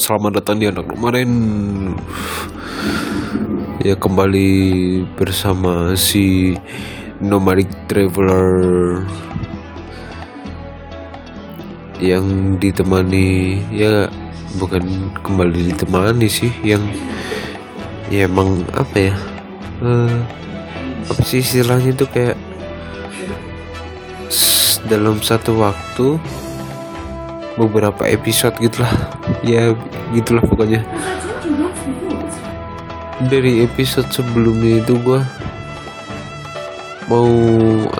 selamat 0.00 0.40
datang 0.40 0.56
di 0.56 0.64
anak 0.64 0.96
kemarin. 0.96 1.30
Ya 3.84 3.92
kembali 4.00 4.52
bersama 5.12 5.92
si 5.92 6.56
nomadic 7.20 7.68
traveler 7.84 8.48
yang 12.00 12.56
ditemani 12.56 13.60
ya 13.68 14.08
bukan 14.56 15.12
kembali 15.20 15.76
ditemani 15.76 16.32
sih 16.32 16.48
yang 16.64 16.80
ya 18.08 18.24
emang 18.24 18.64
apa 18.72 19.12
ya 19.12 19.14
eh, 19.84 20.16
apa 21.12 21.22
sih 21.28 21.44
istilahnya 21.44 21.92
itu 21.92 22.08
kayak 22.08 22.40
dalam 24.88 25.20
satu 25.20 25.60
waktu 25.60 26.16
beberapa 27.60 28.08
episode 28.08 28.56
gitulah. 28.56 28.88
Ya 29.44 29.76
gitulah 30.16 30.40
pokoknya. 30.40 30.80
Dari 33.28 33.68
episode 33.68 34.08
sebelumnya 34.08 34.80
itu 34.80 34.96
gua 35.04 35.20
mau 37.10 37.28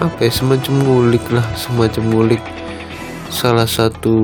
apa 0.01 0.25
ya 0.25 0.33
semacam 0.33 0.75
ngulik 0.81 1.25
lah 1.29 1.45
semacam 1.53 2.05
ngulik. 2.09 2.43
Salah 3.29 3.69
satu 3.69 4.17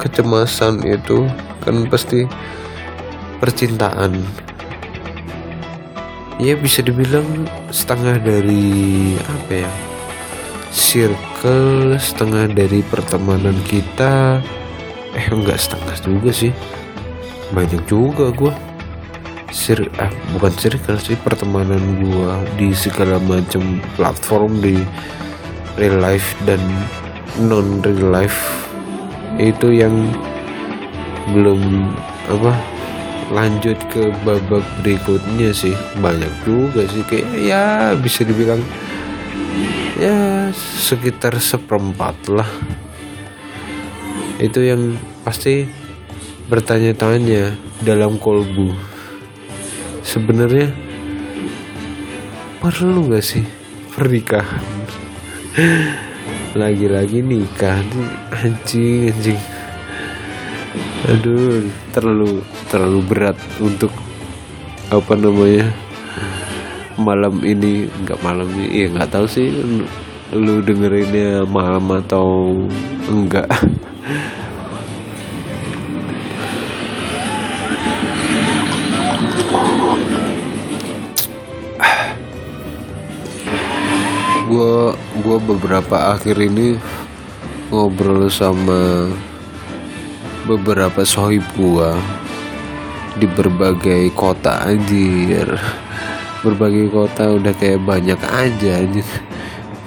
kecemasan 0.00 0.80
itu 0.88 1.28
kan 1.60 1.84
pasti 1.92 2.24
percintaan. 3.38 4.16
Ya 6.42 6.58
bisa 6.58 6.82
dibilang 6.82 7.46
setengah 7.70 8.18
dari 8.18 9.14
circle 10.94 11.98
setengah 11.98 12.54
dari 12.54 12.78
pertemanan 12.86 13.58
kita. 13.66 14.38
Eh 15.10 15.26
enggak 15.26 15.58
setengah 15.58 15.98
juga 15.98 16.30
sih. 16.30 16.54
Banyak 17.50 17.82
juga 17.90 18.30
gua. 18.30 18.54
Sir 19.50 19.90
ah, 19.98 20.10
bukan 20.30 20.54
circle 20.54 21.02
sih 21.02 21.18
pertemanan 21.18 21.82
gua 21.98 22.38
di 22.54 22.70
segala 22.70 23.18
macam 23.18 23.82
platform 23.98 24.62
di 24.62 24.78
real 25.74 25.98
life 25.98 26.38
dan 26.46 26.62
non 27.42 27.82
real 27.82 28.14
life. 28.14 28.70
Itu 29.34 29.74
yang 29.74 30.14
belum 31.34 31.90
apa 32.30 32.54
lanjut 33.34 33.82
ke 33.90 34.14
babak 34.22 34.62
berikutnya 34.86 35.50
sih. 35.50 35.74
Banyak 35.98 36.46
juga 36.46 36.86
sih 36.86 37.02
kayak 37.02 37.30
ya 37.34 37.64
bisa 37.98 38.22
dibilang 38.22 38.62
ya 39.98 40.50
sekitar 40.54 41.38
seperempat 41.38 42.16
lah. 42.30 42.50
Itu 44.42 44.62
yang 44.66 44.98
pasti 45.22 45.66
bertanya-tanya 46.50 47.54
dalam 47.80 48.18
kolbu. 48.18 48.74
Sebenarnya 50.04 50.74
perlu 52.58 53.08
nggak 53.08 53.24
sih 53.24 53.44
pernikahan? 53.94 54.64
Lagi-lagi 56.60 57.22
nikah 57.22 57.82
anjing 58.30 59.10
anjing. 59.10 59.42
Aduh 61.04 61.68
terlalu 61.94 62.42
terlalu 62.72 63.00
berat 63.04 63.38
untuk 63.62 63.90
apa 64.90 65.14
namanya 65.16 65.83
malam 67.04 67.44
ini 67.44 67.84
nggak 68.08 68.20
malam 68.24 68.48
ini 68.56 68.72
ya 68.72 68.86
nggak 68.88 69.12
tahu 69.12 69.28
sih 69.28 69.52
lu, 70.32 70.64
dengerinnya 70.64 71.44
malam 71.44 71.84
atau 71.92 72.56
enggak. 73.06 73.46
Gua 84.48 84.94
gua 85.20 85.38
beberapa 85.42 86.16
akhir 86.16 86.40
ini 86.40 86.78
ngobrol 87.68 88.30
sama 88.30 89.10
beberapa 90.46 91.02
sohib 91.02 91.42
gua 91.58 91.96
di 93.18 93.26
berbagai 93.26 94.10
kota 94.14 94.66
anjir 94.66 95.58
berbagai 96.44 96.92
kota 96.92 97.32
udah 97.32 97.56
kayak 97.56 97.80
banyak 97.80 98.20
aja 98.20 98.84
anjir 98.84 99.08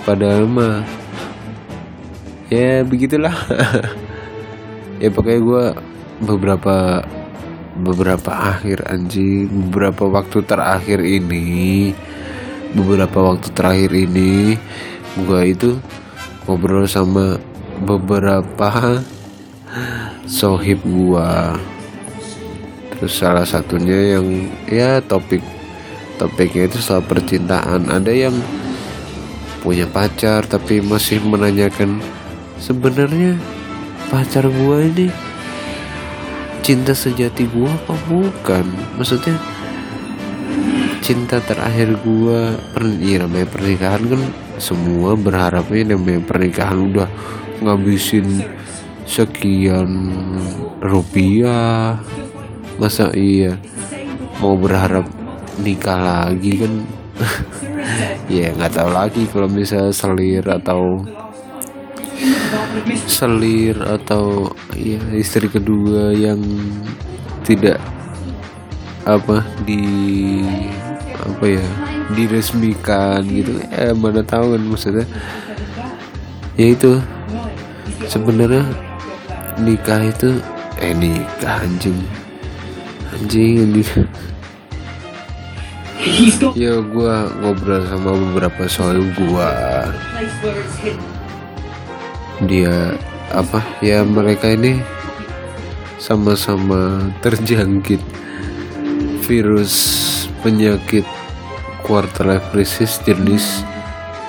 padahal 0.02 0.50
mah 0.50 0.82
ya 2.50 2.82
begitulah. 2.88 3.36
Ya 4.98 5.14
pokoknya 5.14 5.42
gua 5.46 5.66
beberapa 6.18 7.06
beberapa 7.78 8.34
akhir 8.34 8.90
anjing 8.90 9.46
beberapa 9.70 10.10
waktu 10.10 10.42
terakhir 10.42 11.06
ini 11.06 11.94
beberapa 12.74 13.22
waktu 13.22 13.54
terakhir 13.54 13.94
ini 13.94 14.58
gua 15.22 15.46
itu 15.46 15.78
ngobrol 16.50 16.90
sama 16.90 17.38
beberapa 17.86 19.06
sohib 20.26 20.82
gua. 20.82 21.54
Terus 22.98 23.14
salah 23.14 23.46
satunya 23.46 24.18
yang 24.18 24.50
ya 24.66 24.98
topik 25.06 25.46
topiknya 26.18 26.68
itu 26.68 26.82
soal 26.82 27.06
percintaan. 27.06 27.88
Ada 27.94 28.12
yang 28.12 28.36
punya 29.62 29.86
pacar 29.90 30.46
tapi 30.46 30.82
masih 30.82 31.22
menanyakan 31.22 32.02
sebenarnya 32.58 33.38
pacar 34.10 34.50
gua 34.50 34.82
ini 34.82 35.14
cinta 36.66 36.92
sejati 36.92 37.46
gua 37.48 37.70
apa 37.70 37.96
bukan? 38.10 38.66
Maksudnya 38.98 39.38
cinta 41.06 41.40
terakhir 41.40 41.96
gua 42.04 42.58
per 42.76 42.84
ya 43.00 43.24
namanya 43.24 43.48
pernikahan 43.48 44.04
kan 44.12 44.22
semua 44.58 45.14
berharapnya 45.16 45.96
namanya 45.96 46.22
pernikahan. 46.26 46.92
Udah 46.92 47.10
ngabisin 47.62 48.44
sekian 49.08 49.90
rupiah. 50.84 52.02
Masa 52.78 53.10
iya 53.18 53.58
mau 54.38 54.54
berharap 54.54 55.10
nikah 55.62 56.00
lagi 56.00 56.52
kan. 56.66 56.74
Ya 58.28 58.52
nggak 58.52 58.76
tahu 58.76 58.90
lagi 58.92 59.24
kalau 59.32 59.48
misalnya 59.48 59.96
selir 59.96 60.44
atau 60.44 61.00
selir 63.08 63.80
atau 63.80 64.52
ya 64.76 65.00
istri 65.16 65.48
kedua 65.48 66.12
yang 66.12 66.44
tidak 67.48 67.80
apa 69.08 69.40
di 69.64 69.82
apa 71.16 71.46
ya 71.48 71.66
diresmikan 72.12 73.24
gitu. 73.32 73.64
Ya 73.72 73.96
mana 73.96 74.22
tahu 74.22 74.60
kan 74.60 74.64
maksudnya. 74.68 75.08
Ya 76.60 76.76
itu 76.76 77.00
sebenarnya 78.12 78.68
nikah 79.64 80.04
itu 80.04 80.44
eh 80.84 80.92
nikah 80.92 81.64
anjing. 81.64 81.98
Anjing 83.16 83.64
anjing 83.64 84.08
ya 86.56 86.80
gua 86.82 87.28
ngobrol 87.42 87.84
sama 87.88 88.12
beberapa 88.16 88.64
soal 88.70 89.04
gua. 89.16 89.52
Dia 92.46 92.96
apa 93.34 93.60
ya 93.84 94.06
mereka 94.06 94.54
ini 94.54 94.80
sama-sama 95.98 97.12
terjangkit 97.20 98.00
virus 99.26 99.74
penyakit 100.46 101.04
quarter 101.84 102.24
life 102.24 102.48
crisis 102.54 103.02
jenis 103.04 103.66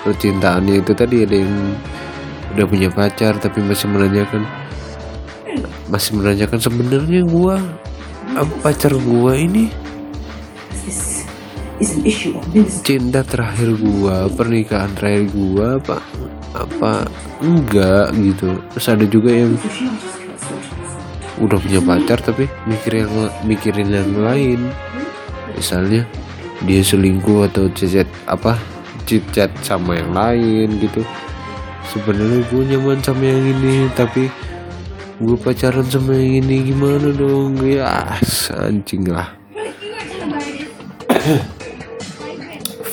percintaannya. 0.02 0.82
Itu 0.82 0.92
tadi 0.96 1.22
ada 1.22 1.36
yang 1.36 1.54
udah 2.56 2.66
punya 2.66 2.88
pacar 2.88 3.36
tapi 3.38 3.60
masih 3.60 3.86
menanyakan 3.92 4.42
masih 5.88 6.16
menanyakan 6.16 6.58
sebenarnya 6.60 7.22
gua 7.28 7.60
pacar 8.64 8.92
gua 8.98 9.36
ini 9.36 9.72
is 11.78 11.94
an 11.94 12.02
issue 12.02 12.34
of 12.34 12.44
ministry. 12.50 12.98
cinta 12.98 13.22
terakhir 13.22 13.74
gua 13.78 14.26
pernikahan 14.30 14.90
terakhir 14.98 15.30
gua 15.30 15.78
apa 15.78 15.98
apa? 16.56 17.06
Enggak 17.38 18.14
gitu. 18.18 18.58
Terus 18.74 18.86
ada 18.88 19.06
juga 19.06 19.30
yang 19.30 19.52
udah 21.38 21.58
punya 21.62 21.78
pacar 21.78 22.18
tapi 22.18 22.50
mikir 22.66 23.06
yang 23.06 23.12
mikirin 23.46 23.90
yang 23.94 24.10
lain. 24.18 24.60
Misalnya 25.54 26.02
dia 26.66 26.82
selingkuh 26.82 27.46
atau 27.50 27.70
chat 27.74 28.08
apa? 28.26 28.58
Chit 29.06 29.24
chat 29.32 29.48
sama 29.62 29.96
yang 29.96 30.12
lain 30.12 30.82
gitu. 30.82 31.02
Sebenarnya 31.88 32.44
gue 32.52 32.62
nyaman 32.74 33.00
sama 33.00 33.24
yang 33.24 33.44
ini 33.56 33.88
tapi 33.96 34.28
gue 35.18 35.36
pacaran 35.40 35.86
sama 35.88 36.12
yang 36.12 36.44
ini 36.44 36.68
gimana 36.68 37.08
dong? 37.16 37.56
Ya 37.64 38.20
anjing 38.52 39.08
lah 39.08 39.32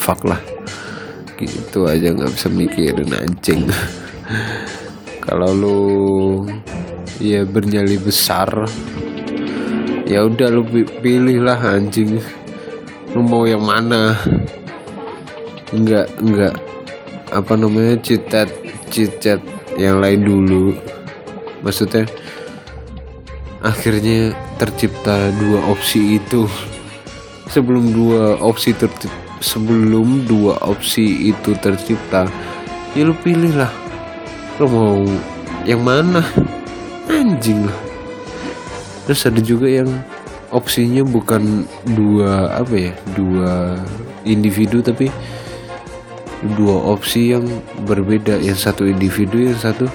fuck 0.05 0.21
lah. 0.21 0.37
Gitu 1.41 1.89
aja 1.89 2.13
nggak 2.13 2.29
bisa 2.37 2.47
mikirin 2.53 3.09
anjing. 3.09 3.65
Kalau 5.25 5.49
lu 5.49 5.79
ya 7.17 7.41
bernyali 7.41 7.97
besar 7.97 8.69
ya 10.05 10.21
udah 10.29 10.53
lu 10.53 10.61
pilih 11.01 11.41
lah 11.41 11.57
anjing. 11.57 12.21
Lu 13.17 13.25
mau 13.25 13.49
yang 13.49 13.65
mana? 13.65 14.13
Enggak 15.73 16.13
enggak 16.21 16.53
apa 17.33 17.53
namanya 17.57 17.97
citat 18.05 18.53
citat 18.93 19.41
yang 19.81 19.97
lain 19.97 20.21
dulu. 20.21 20.77
Maksudnya 21.65 22.05
akhirnya 23.65 24.37
tercipta 24.61 25.33
dua 25.41 25.65
opsi 25.73 26.21
itu. 26.21 26.45
Sebelum 27.49 27.89
dua 27.93 28.37
opsi 28.41 28.73
tercipta 28.77 29.24
sebelum 29.43 30.27
dua 30.27 30.59
opsi 30.63 31.31
itu 31.31 31.55
tercipta 31.59 32.27
ya 32.95 33.03
lu 33.03 33.15
pilih 33.19 33.53
lah 33.55 33.71
lu 34.59 34.65
mau 34.71 34.99
yang 35.65 35.81
mana? 35.81 36.21
Anjing 37.09 37.65
lah. 37.65 37.79
Terus 39.09 39.25
ada 39.25 39.41
juga 39.41 39.65
yang 39.65 39.89
opsinya 40.53 41.01
bukan 41.01 41.65
dua 41.97 42.53
apa 42.53 42.73
ya 42.73 42.93
dua 43.17 43.81
individu 44.23 44.79
tapi 44.85 45.09
dua 46.55 46.93
opsi 46.93 47.33
yang 47.33 47.49
berbeda. 47.89 48.37
Yang 48.37 48.69
satu 48.69 48.85
individu 48.85 49.41
yang 49.41 49.57
satu 49.57 49.89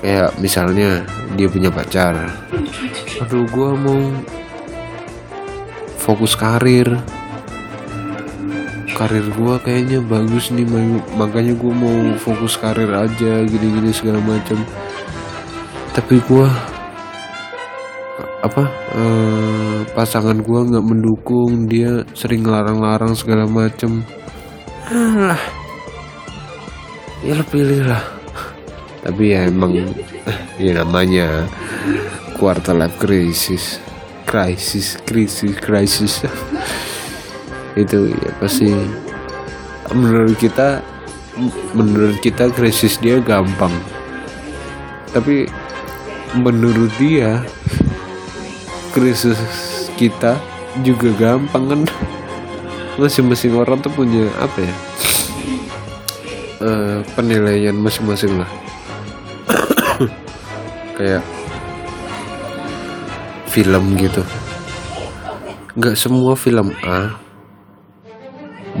kayak 0.00 0.38
misalnya 0.38 1.02
dia 1.34 1.50
punya 1.50 1.68
pacar. 1.68 2.30
Aduh 3.26 3.46
gue 3.50 3.70
mau 3.74 4.00
fokus 5.98 6.38
karir 6.38 6.94
karir 8.96 9.28
gue 9.28 9.54
kayaknya 9.60 10.00
bagus 10.00 10.48
nih 10.48 10.64
makanya 11.20 11.52
gue 11.52 11.68
mau 11.68 12.16
fokus 12.16 12.56
karir 12.56 12.88
aja 12.88 13.44
gini-gini 13.44 13.92
segala 13.92 14.24
macam. 14.24 14.56
Tapi 15.92 16.16
gue 16.24 16.48
apa 18.40 18.64
eh, 18.96 19.78
pasangan 19.92 20.40
gue 20.40 20.60
nggak 20.72 20.86
mendukung 20.86 21.68
dia 21.68 22.08
sering 22.16 22.48
larang-larang 22.48 23.12
segala 23.12 23.44
macam. 23.44 24.00
Alah. 24.88 25.44
Ya 27.20 27.36
lo 27.36 27.44
pilih 27.44 27.84
lah. 27.84 28.00
Tapi 29.04 29.36
ya 29.36 29.52
emang 29.52 29.76
ya 30.56 30.72
namanya 30.72 31.44
quarter 32.40 32.72
life 32.72 32.96
crisis 32.96 33.78
krisis 34.24 34.98
krisis 35.04 35.54
krisis 35.60 36.24
itu 37.76 38.10
ya 38.10 38.30
pasti. 38.40 38.72
Menurut 39.92 40.34
kita 40.40 40.82
menurut 41.76 42.18
kita 42.24 42.48
krisis 42.50 42.98
dia 42.98 43.20
gampang. 43.20 43.72
Tapi 45.12 45.46
menurut 46.34 46.90
dia 46.98 47.44
krisis 48.90 49.38
kita 49.94 50.40
juga 50.82 51.12
gampang 51.14 51.64
kan? 51.70 51.82
Masing-masing 52.96 53.52
orang 53.52 53.84
tuh 53.84 53.92
punya 53.92 54.24
apa 54.40 54.64
ya 54.64 54.74
uh, 56.60 56.98
penilaian 57.12 57.76
masing-masing 57.76 58.40
lah. 58.40 58.50
Kayak 60.96 61.24
film 63.52 63.84
gitu. 64.00 64.24
Nggak 65.76 65.96
semua 66.00 66.32
film 66.32 66.72
A 66.84 67.25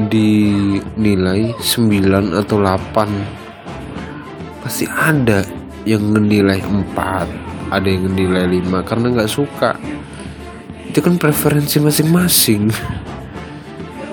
dinilai 0.08 1.54
9 1.58 2.34
atau 2.34 2.56
8 2.62 4.62
pasti 4.62 4.86
ada 4.90 5.46
yang 5.86 6.02
menilai 6.10 6.58
4 6.62 7.46
ada 7.70 7.88
yang 7.90 8.06
menilai 8.06 8.62
5 8.62 8.86
karena 8.86 9.06
nggak 9.10 9.30
suka. 9.30 9.74
Itu 10.86 11.02
kan 11.02 11.18
preferensi 11.18 11.82
masing-masing. 11.82 12.70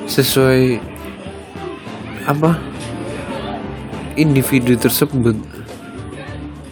Sesuai 0.10 0.82
apa? 2.26 2.58
Individu 4.18 4.74
tersebut. 4.78 5.38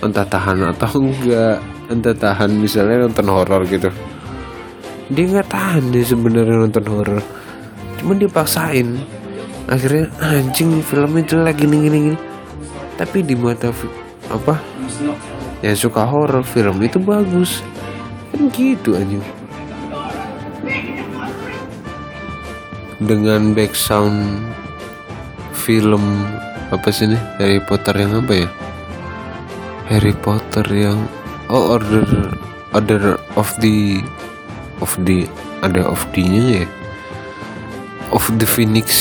Entah 0.01 0.25
tahan 0.25 0.73
atau 0.73 0.89
enggak. 0.97 1.61
Entah 1.91 2.15
tahan 2.17 2.49
misalnya 2.57 3.05
nonton 3.05 3.27
horor 3.29 3.61
gitu. 3.69 3.93
Dia 5.11 5.25
nggak 5.27 5.49
tahan 5.51 5.91
dia 5.93 6.03
sebenarnya 6.07 6.65
nonton 6.65 6.85
horor 6.87 7.21
cuman 8.01 8.17
dia 8.17 8.29
paksain 8.33 8.97
akhirnya 9.69 10.09
anjing 10.19 10.81
filmnya 10.81 11.23
jelek 11.23 11.63
gini 11.63 11.77
gini 11.87 11.97
gini. 12.11 12.19
Tapi 12.97 13.23
di 13.23 13.33
mata 13.37 13.71
apa? 14.27 14.59
Yang 15.63 15.87
suka 15.87 16.03
horor 16.05 16.43
film 16.43 16.81
itu 16.81 16.97
bagus. 16.97 17.61
Kan 18.33 18.49
gitu 18.51 18.97
anjing. 18.97 19.23
Dengan 23.01 23.55
back 23.57 23.73
sound 23.73 24.43
film 25.55 26.25
apa 26.69 26.89
sih 26.93 27.09
nih 27.09 27.21
Harry 27.41 27.61
Potter 27.63 27.95
yang 27.97 28.21
apa 28.21 28.33
ya? 28.45 28.49
Harry 29.89 30.13
Potter 30.13 30.65
yang 30.69 30.99
oh 31.49 31.79
order 31.79 32.05
order 32.71 33.17
of 33.35 33.49
the 33.59 33.99
of 34.79 34.93
the 35.03 35.25
ada 35.65 35.83
of 35.83 36.01
the 36.13 36.23
nya 36.23 36.63
ya 36.63 36.65
of 38.11 38.27
the 38.35 38.47
Phoenix 38.47 38.91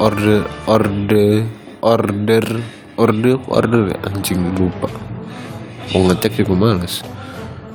order 0.00 0.48
order 0.64 1.44
order 1.84 2.44
order 2.96 3.36
order 3.48 3.82
anjing 4.08 4.40
lupa. 4.56 4.88
Mau 5.92 6.08
ngecek 6.08 6.42
juga 6.42 6.56
males 6.56 7.04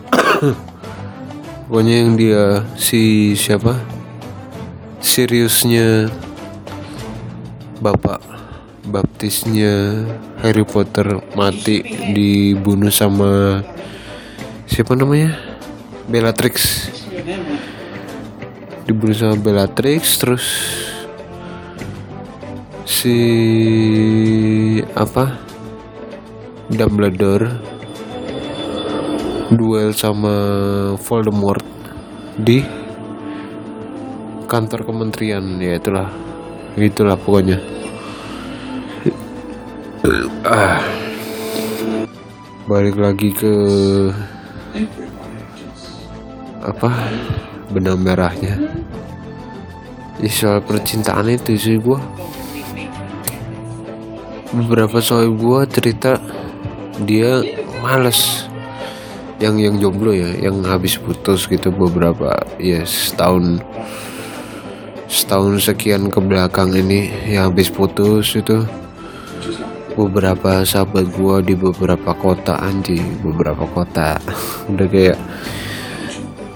pokoknya 1.69 1.95
yang 2.01 2.17
dia 2.17 2.43
si 2.73 3.33
siapa? 3.37 3.77
Seriusnya 4.99 6.11
bapak 7.79 8.19
baptisnya 8.83 10.03
Harry 10.43 10.65
Potter 10.67 11.23
mati 11.37 11.79
dibunuh 12.11 12.91
sama 12.91 13.63
siapa 14.67 14.97
namanya? 14.97 15.37
Bellatrix 16.09 16.89
dibunuh 18.89 19.13
sama 19.13 19.37
Bellatrix 19.37 20.17
terus 20.17 20.45
si 22.89 23.21
apa 24.97 25.37
Dumbledore 26.73 27.53
duel 29.53 29.93
sama 29.93 30.33
Voldemort 30.97 31.61
di 32.33 32.65
kantor 34.49 34.89
kementerian 34.89 35.61
ya 35.61 35.77
itulah 35.77 36.09
itulah 36.73 37.13
pokoknya. 37.13 37.61
Ah. 40.41 40.81
Balik 42.65 42.97
lagi 42.97 43.29
ke 43.33 43.53
apa 46.61 46.89
benang 47.69 48.01
merahnya. 48.01 48.57
Ya, 50.19 50.29
soal 50.29 50.59
percintaan 50.59 51.31
itu 51.31 51.55
sih 51.55 51.77
gue 51.79 51.99
beberapa 54.51 54.99
soal 54.99 55.31
gue 55.31 55.59
cerita 55.69 56.19
dia 57.05 57.39
males. 57.79 58.45
Yang 59.39 59.55
yang 59.63 59.75
jomblo 59.79 60.11
ya 60.11 60.35
yang 60.35 60.59
habis 60.67 60.99
putus 60.99 61.47
gitu 61.47 61.71
beberapa 61.71 62.35
ya 62.59 62.83
setahun 62.83 63.63
setahun 65.07 65.63
sekian 65.63 66.11
ke 66.11 66.19
belakang 66.19 66.75
ini 66.75 67.07
yang 67.23 67.47
habis 67.47 67.71
putus 67.71 68.35
itu. 68.35 68.67
Beberapa 69.95 70.63
sahabat 70.63 71.11
gua 71.15 71.43
di 71.43 71.55
beberapa 71.55 72.11
kota 72.15 72.59
anjing 72.59 73.19
beberapa 73.23 73.63
kota. 73.67 74.19
Udah 74.71 74.87
kayak 74.91 75.19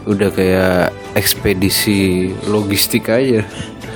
udah 0.04 0.30
kayak 0.36 0.92
ekspedisi 1.16 2.32
logistik 2.52 3.08
aja. 3.08 3.44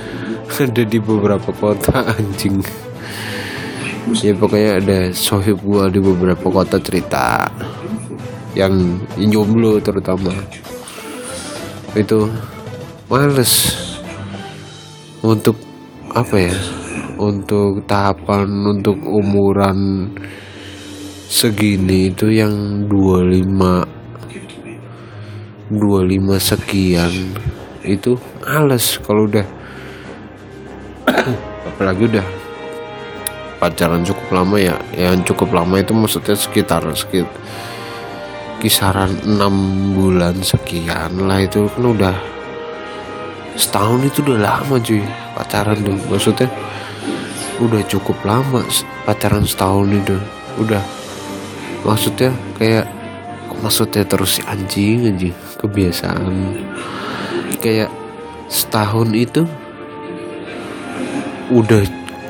Ada 0.58 0.82
di 0.82 0.98
beberapa 0.98 1.52
kota 1.52 2.02
anjing. 2.16 2.64
Ya 4.24 4.32
pokoknya 4.32 4.80
ada 4.80 4.98
sohib 5.12 5.60
gua 5.60 5.92
di 5.92 6.00
beberapa 6.00 6.48
kota 6.48 6.80
cerita 6.80 7.44
yang 8.56 8.96
jomblo 9.28 9.76
terutama. 9.84 10.32
Itu 11.92 12.32
males. 13.12 13.76
Untuk 15.20 15.60
apa 16.16 16.36
ya? 16.40 16.56
Untuk 17.20 17.84
tahapan 17.84 18.48
untuk 18.48 18.96
umuran 19.04 20.08
segini 21.28 22.08
itu 22.08 22.32
yang 22.32 22.88
25 22.88 23.97
25 25.70 26.40
sekian 26.40 27.12
itu 27.84 28.16
males 28.44 28.98
kalau 29.04 29.28
udah. 29.28 29.46
Apalagi 31.68 32.10
udah 32.10 32.26
pacaran 33.58 34.02
cukup 34.06 34.28
lama 34.34 34.56
ya 34.58 34.76
yang 34.94 35.22
cukup 35.26 35.50
lama 35.50 35.78
itu 35.78 35.90
maksudnya 35.94 36.34
sekitar 36.38 36.82
sekitar 36.94 37.30
kisaran 38.58 39.14
enam 39.22 39.54
bulan 39.94 40.34
sekian 40.42 41.26
lah 41.26 41.38
itu 41.42 41.70
kan 41.70 41.84
udah 41.94 42.16
setahun 43.54 44.02
itu 44.02 44.18
udah 44.26 44.38
lama 44.38 44.74
cuy 44.82 45.02
pacaran 45.34 45.78
tuh 45.82 45.98
maksudnya 46.10 46.50
udah 47.58 47.82
cukup 47.90 48.18
lama 48.22 48.62
pacaran 49.02 49.42
setahun 49.42 49.90
itu. 49.90 50.16
Udah 50.58 50.82
maksudnya 51.86 52.34
kayak 52.58 52.86
maksudnya 53.60 54.04
terus 54.06 54.42
anjing 54.46 55.08
anjing. 55.08 55.34
Kebiasaan. 55.58 56.32
Kayak 57.58 57.90
setahun 58.48 59.10
itu 59.12 59.42
udah 61.48 61.82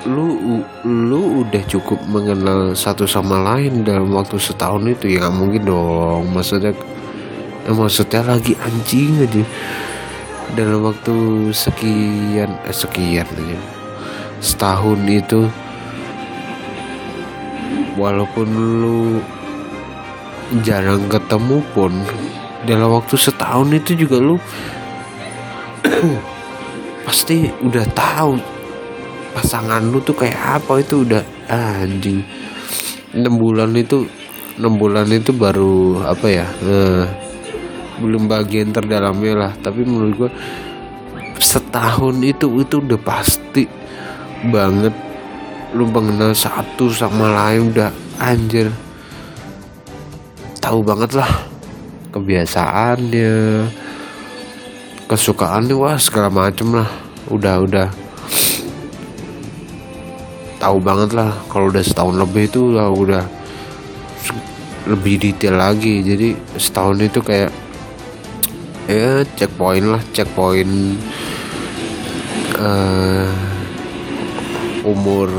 lu 0.09 0.63
lu 0.87 1.45
udah 1.45 1.63
cukup 1.69 1.99
mengenal 2.09 2.73
satu 2.73 3.05
sama 3.05 3.39
lain 3.55 3.85
dalam 3.85 4.13
waktu 4.15 4.41
setahun 4.41 4.85
itu. 4.89 5.21
Ya 5.21 5.29
mungkin 5.29 5.69
dong. 5.69 6.33
Maksudnya 6.33 6.73
ya 7.69 7.73
maksudnya 7.77 8.25
lagi 8.25 8.57
anjing 8.65 9.29
aja 9.29 9.45
dalam 10.57 10.89
waktu 10.89 11.49
sekian 11.53 12.49
eh, 12.65 12.73
sekian 12.73 13.29
aja 13.29 13.59
setahun 14.41 15.01
itu 15.05 15.51
walaupun 18.01 18.49
lu 18.81 18.99
jarang 20.65 21.09
ketemu 21.09 21.61
pun. 21.77 21.93
Dalam 22.65 22.91
waktu 22.99 23.15
setahun 23.15 23.69
itu 23.71 24.07
juga 24.07 24.19
lu 24.19 24.37
pasti 27.07 27.49
udah 27.63 27.87
tahu 27.95 28.37
pasangan 29.37 29.85
lu 29.85 30.01
tuh 30.01 30.17
kayak 30.17 30.63
apa. 30.63 30.81
Itu 30.81 31.05
udah 31.05 31.23
ah, 31.53 31.85
anjing. 31.85 32.25
Enam 33.15 33.41
bulan 33.41 33.73
itu 33.77 34.09
enam 34.59 34.75
bulan 34.75 35.07
itu 35.15 35.31
baru 35.31 36.03
apa 36.03 36.27
ya 36.27 36.47
eh, 36.67 37.07
belum 38.01 38.27
bagian 38.27 38.73
terdalamnya 38.73 39.33
lah. 39.37 39.53
Tapi 39.55 39.85
menurut 39.85 40.15
gua 40.17 40.31
setahun 41.39 42.17
itu 42.25 42.49
itu 42.65 42.77
udah 42.81 43.01
pasti 43.01 43.69
banget. 44.49 44.93
Lu 45.77 45.85
mengenal 45.85 46.33
satu 46.33 46.89
sama 46.89 47.29
lain 47.29 47.69
udah 47.77 47.93
anjir 48.17 48.88
tahu 50.69 50.85
banget 50.85 51.17
lah. 51.17 51.33
Kebiasaannya 52.13 53.33
kesukaannya 55.09 55.73
wah 55.73 55.97
segala 55.97 56.29
macem 56.29 56.77
lah. 56.77 56.85
Udah 57.33 57.65
udah. 57.65 57.89
Tahu 60.61 60.77
banget 60.85 61.17
lah 61.17 61.33
kalau 61.49 61.73
udah 61.73 61.81
setahun 61.81 62.21
lebih 62.21 62.53
itu 62.53 62.77
lah 62.77 62.93
udah 62.93 63.25
lebih 64.93 65.17
detail 65.17 65.57
lagi. 65.57 66.05
Jadi 66.05 66.37
setahun 66.61 67.01
itu 67.01 67.25
kayak 67.25 67.49
ya 68.85 69.25
checkpoint 69.41 69.89
lah 69.89 70.03
checkpoint 70.13 71.01
uh, 72.61 73.33
umur 74.85 75.33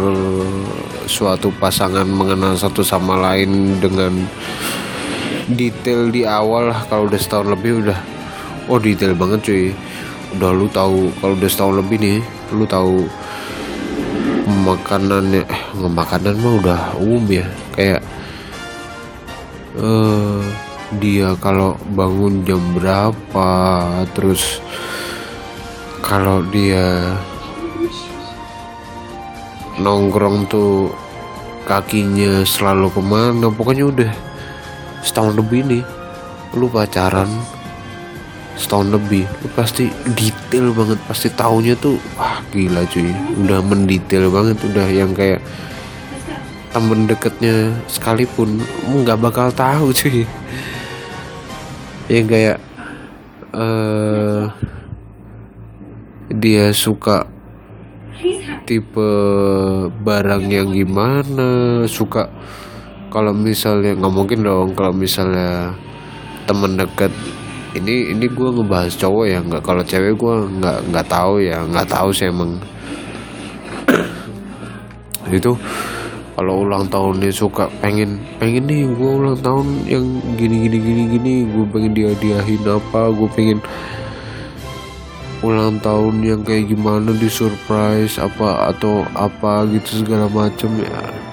suatu 1.06 1.54
pasangan 1.62 2.06
mengenal 2.10 2.58
satu 2.58 2.82
sama 2.82 3.14
lain 3.18 3.78
dengan 3.78 4.26
detail 5.54 6.14
di 6.14 6.26
awal 6.26 6.70
lah 6.70 6.86
kalau 6.86 7.10
udah 7.10 7.20
setahun 7.20 7.50
lebih 7.50 7.86
udah. 7.86 8.00
Oh 8.70 8.78
detail 8.78 9.18
banget 9.18 9.40
cuy. 9.46 9.66
Udah 10.38 10.52
lu 10.54 10.70
tahu 10.70 11.10
kalau 11.22 11.34
udah 11.34 11.50
setahun 11.50 11.76
lebih 11.82 11.98
nih 11.98 12.20
lu 12.54 12.66
tahu 12.70 13.06
makanannya 14.50 15.46
eh 15.46 15.62
makanan 15.78 16.36
mah 16.38 16.54
udah 16.62 16.82
umum 17.02 17.26
ya. 17.30 17.46
Kayak 17.74 18.02
uh, 19.78 20.42
dia 20.98 21.34
kalau 21.38 21.78
bangun 21.94 22.42
jam 22.46 22.62
berapa 22.74 23.50
terus 24.18 24.62
kalau 26.02 26.42
dia 26.50 27.14
nongkrong 29.78 30.50
tuh 30.50 30.90
kakinya 31.70 32.42
selalu 32.42 32.90
ke 32.90 33.02
mana 33.06 33.48
pokoknya 33.54 33.86
udah 33.86 34.12
setahun 35.06 35.36
lebih 35.40 35.64
nih 35.66 35.84
lu 36.58 36.66
pacaran 36.68 37.30
setahun 38.60 38.92
lebih 38.92 39.24
lu 39.40 39.48
pasti 39.56 39.88
detail 40.20 40.76
banget 40.76 41.00
pasti 41.08 41.32
tahunya 41.32 41.80
tuh 41.80 41.96
wah 42.20 42.44
gila 42.52 42.84
cuy. 42.92 43.14
Udah 43.40 43.64
mendetail 43.64 44.28
banget 44.28 44.60
udah 44.68 44.88
yang 44.92 45.16
kayak 45.16 45.40
temen 46.70 47.08
deketnya 47.10 47.72
sekalipun 47.88 48.60
nggak 48.84 49.20
bakal 49.24 49.48
tahu 49.56 49.96
cuy. 49.96 50.28
Yang 52.12 52.26
kayak 52.28 52.58
uh, 53.56 54.52
dia 56.30 56.76
suka 56.76 57.26
tipe 58.68 59.10
barang 59.90 60.46
yang 60.46 60.70
gimana 60.76 61.84
suka 61.90 62.30
kalau 63.10 63.34
misalnya 63.34 63.98
nggak 63.98 64.14
mungkin 64.14 64.46
dong 64.46 64.78
kalau 64.78 64.94
misalnya 64.94 65.74
temen 66.46 66.78
deket 66.78 67.14
ini 67.78 68.14
ini 68.14 68.26
gue 68.26 68.50
ngebahas 68.50 68.94
cowok 68.98 69.26
ya 69.30 69.40
nggak 69.46 69.62
kalau 69.62 69.84
cewek 69.86 70.18
gue 70.18 70.36
nggak 70.58 70.78
nggak 70.90 71.06
tahu 71.06 71.42
ya 71.42 71.62
nggak 71.66 71.90
tahu 71.90 72.10
sih 72.10 72.30
emang. 72.30 72.58
Itu 75.38 75.54
kalau 76.34 76.64
ulang 76.64 76.88
tahun 76.88 77.20
dia 77.20 77.36
suka 77.36 77.70
pengen 77.84 78.18
pengen 78.40 78.64
nih 78.66 78.88
gue 78.90 79.12
ulang 79.12 79.38
tahun 79.44 79.86
yang 79.86 80.06
gini 80.40 80.66
gini 80.66 80.78
gini 80.80 81.04
gini 81.12 81.34
gue 81.52 81.66
pengen 81.68 81.92
dia 81.92 82.16
diahin 82.16 82.64
apa 82.64 83.12
gue 83.12 83.30
pengen 83.36 83.60
ulang 85.44 85.84
tahun 85.84 86.24
yang 86.24 86.42
kayak 86.48 86.72
gimana 86.72 87.12
di 87.12 87.28
surprise 87.28 88.16
apa 88.24 88.72
atau 88.72 89.04
apa 89.20 89.68
gitu 89.68 90.08
segala 90.08 90.32
macem 90.32 90.72
ya 90.80 91.29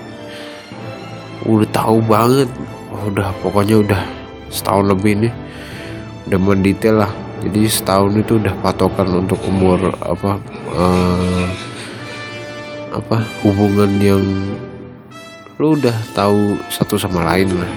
udah 1.46 1.68
tahu 1.70 1.98
banget. 2.04 2.50
Udah 3.06 3.30
pokoknya 3.40 3.78
udah 3.80 4.02
setahun 4.50 4.90
lebih 4.90 5.26
nih. 5.26 5.34
Udah 6.26 6.38
mendetail 6.42 6.96
lah. 7.06 7.12
Jadi 7.46 7.60
setahun 7.70 8.12
itu 8.18 8.42
udah 8.42 8.54
patokan 8.58 9.06
untuk 9.22 9.38
umur 9.46 9.78
apa 10.02 10.40
uh, 10.74 11.46
apa 12.90 13.16
hubungan 13.44 13.92
yang 14.02 14.24
lu 15.60 15.76
udah 15.76 15.94
tahu 16.16 16.58
satu 16.72 16.98
sama 16.98 17.22
lain 17.22 17.48
lah. 17.54 17.72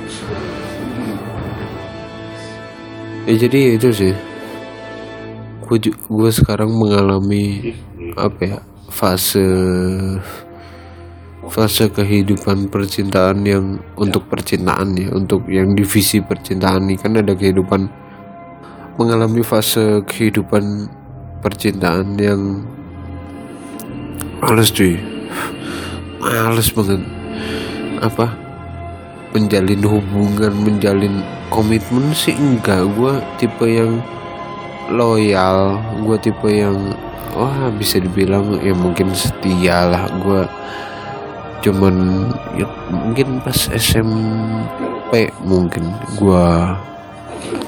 Ya 3.30 3.46
jadi 3.46 3.78
itu 3.78 3.90
sih. 3.94 4.14
Gue 6.10 6.32
sekarang 6.34 6.74
mengalami 6.74 7.78
apa 8.18 8.42
ya 8.42 8.58
fase 8.90 9.46
fase 11.50 11.90
kehidupan 11.90 12.70
percintaan 12.70 13.42
yang 13.44 13.82
untuk 13.98 14.30
percintaan 14.30 14.94
ya 14.96 15.10
untuk 15.12 15.50
yang 15.50 15.74
divisi 15.74 16.22
percintaan 16.22 16.88
ini. 16.88 16.96
Kan 16.96 17.18
ada 17.18 17.34
kehidupan 17.34 17.90
mengalami 18.96 19.42
fase 19.42 20.06
kehidupan 20.06 20.88
percintaan 21.40 22.20
yang 22.20 22.64
males 24.40 24.72
cuy. 24.72 25.00
Males 26.20 26.70
banget. 26.72 27.02
Apa? 28.00 28.32
Menjalin 29.36 29.82
hubungan 29.84 30.54
menjalin 30.64 31.22
komitmen 31.48 32.12
sih 32.12 32.36
enggak. 32.36 32.86
Gue 32.96 33.20
tipe 33.40 33.66
yang 33.66 34.00
loyal. 34.92 35.80
Gue 36.04 36.18
tipe 36.20 36.50
yang 36.50 36.76
wah 37.36 37.72
bisa 37.72 38.02
dibilang 38.04 38.60
ya 38.60 38.76
mungkin 38.76 39.16
setia 39.16 39.88
lah. 39.88 40.04
Gue 40.20 40.44
cuman 41.60 42.28
ya 42.56 42.68
mungkin 42.88 43.44
pas 43.44 43.68
SMP 43.76 45.28
mungkin 45.44 45.92
gue 46.16 46.48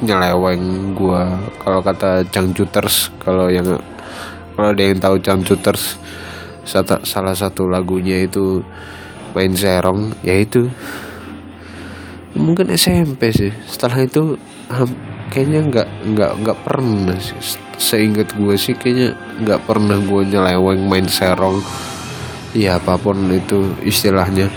nyeleweng 0.01 0.95
gue 0.95 1.21
kalau 1.59 1.79
kata 1.83 2.23
cangcuters 2.31 3.11
kalau 3.19 3.51
yang 3.51 3.67
kalau 4.55 4.69
ada 4.71 4.83
yang 4.83 4.99
tahu 4.99 5.19
cangcuters 5.19 5.99
salah 7.03 7.35
satu 7.35 7.65
lagunya 7.65 8.23
itu 8.23 8.61
main 9.33 9.53
serong 9.55 10.13
ya 10.21 10.35
itu. 10.37 10.67
Mungkin 12.35 12.71
SMP 12.71 13.31
sih. 13.35 13.51
Setelah 13.67 14.07
itu 14.07 14.39
kayaknya 15.31 15.59
nggak 15.67 15.87
nggak 16.15 16.31
nggak 16.43 16.57
pernah 16.63 17.17
sih. 17.19 17.59
Seingat 17.81 18.37
gue 18.37 18.55
sih 18.55 18.77
kayaknya 18.77 19.17
nggak 19.41 19.65
pernah 19.65 19.97
gue 19.97 20.21
nyeleweng 20.29 20.85
main 20.85 21.07
serong 21.09 21.59
ya 22.51 22.75
apa 22.79 22.99
pun 22.99 23.15
itu 23.31 23.75
istilahnya 23.83 24.51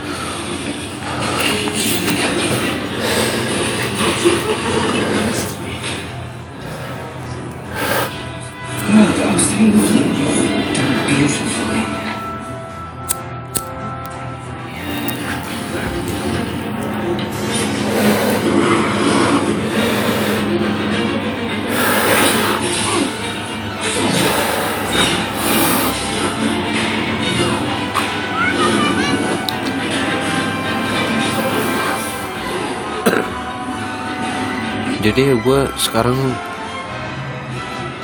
jadi 35.14 35.30
ya 35.30 35.38
gue 35.38 35.61
sekarang 35.78 36.18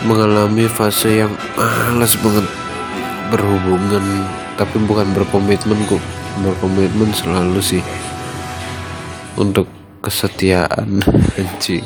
mengalami 0.06 0.70
fase 0.70 1.26
yang 1.26 1.34
males 1.58 2.14
banget 2.22 2.46
berhubungan 3.34 4.30
tapi 4.54 4.78
bukan 4.86 5.10
berkomitmen 5.10 5.74
kok 5.90 5.98
berkomitmen 6.38 7.10
selalu 7.10 7.58
sih 7.58 7.82
untuk 9.34 9.66
kesetiaan. 10.06 11.02
Anjing 11.42 11.82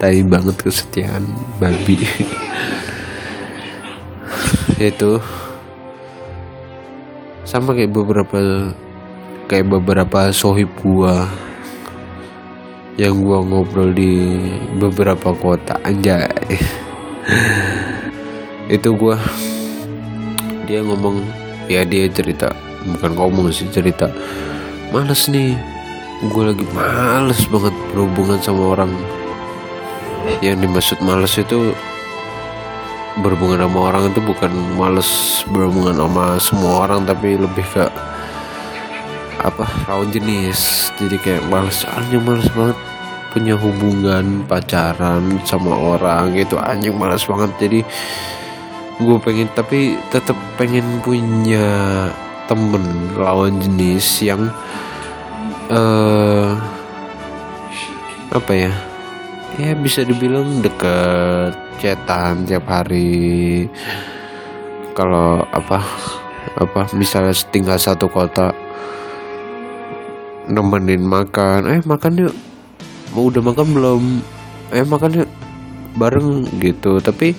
tai 0.00 0.24
banget 0.24 0.56
kesetiaan 0.56 1.28
babi. 1.60 2.00
Itu 4.80 5.20
sama 7.44 7.76
kayak 7.76 7.92
beberapa 7.92 8.72
kayak 9.52 9.68
beberapa 9.68 10.32
sohib 10.32 10.72
gua 10.80 11.28
yang 12.96 13.20
gua 13.20 13.44
ngobrol 13.44 13.92
di 13.92 14.40
beberapa 14.80 15.32
kota 15.36 15.76
aja 15.84 16.28
itu 18.74 18.88
gua 18.96 19.20
dia 20.64 20.82
ngomong 20.82 21.20
ya 21.70 21.84
dia 21.84 22.08
cerita 22.08 22.50
bukan 22.96 23.12
ngomong 23.14 23.46
sih 23.52 23.68
cerita 23.70 24.10
males 24.90 25.28
nih 25.28 25.54
gue 26.24 26.42
lagi 26.48 26.64
males 26.72 27.44
banget 27.52 27.74
berhubungan 27.92 28.40
sama 28.40 28.72
orang. 28.72 28.92
Yang 30.40 30.56
dimaksud 30.64 30.98
males 31.04 31.36
itu 31.36 31.76
berhubungan 33.20 33.68
sama 33.68 33.92
orang 33.92 34.08
itu 34.08 34.20
bukan 34.24 34.52
males 34.80 35.08
berhubungan 35.52 35.96
sama 35.96 36.24
semua 36.40 36.72
orang 36.88 37.04
tapi 37.04 37.36
lebih 37.36 37.64
ke 37.68 37.84
apa 39.46 39.64
lawan 39.86 40.10
jenis. 40.10 40.90
Jadi 40.98 41.16
kayak 41.22 41.46
males 41.46 41.86
anjing 41.86 42.20
males 42.26 42.50
banget 42.50 42.78
punya 43.30 43.54
hubungan 43.54 44.42
pacaran 44.50 45.38
sama 45.46 45.72
orang 45.72 46.34
gitu. 46.34 46.58
Anjing 46.58 46.98
males 46.98 47.22
banget. 47.22 47.50
Jadi 47.62 47.80
gue 48.96 49.18
pengen 49.22 49.46
tapi 49.54 49.94
tetap 50.10 50.34
pengen 50.58 50.98
punya 51.00 51.68
temen 52.50 53.14
lawan 53.14 53.62
jenis 53.62 54.26
yang 54.26 54.50
uh, 55.70 56.58
apa 58.34 58.52
ya? 58.52 58.72
Ya 59.56 59.72
bisa 59.72 60.02
dibilang 60.02 60.60
deket 60.60 61.54
cetan 61.78 62.44
tiap 62.44 62.66
hari. 62.66 63.70
Kalau 64.96 65.44
apa 65.52 65.84
apa 66.56 66.88
misalnya 66.96 67.36
tinggal 67.52 67.76
satu 67.76 68.08
kota 68.08 68.65
nemenin 70.46 71.02
makan. 71.02 71.66
Eh 71.66 71.82
makan 71.82 72.12
yuk 72.26 72.34
mau 73.12 73.28
udah 73.28 73.42
makan 73.42 73.66
belum? 73.74 74.04
Eh 74.72 74.86
makan 74.86 75.24
yuk 75.24 75.30
bareng 75.98 76.46
gitu. 76.62 76.98
Tapi 77.02 77.34